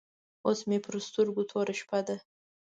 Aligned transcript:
اوس 0.45 0.59
مې 0.69 0.77
پر 0.85 0.95
سترګو 1.07 1.41
توره 1.51 1.73
شپه 1.79 1.99
ده. 2.07 2.15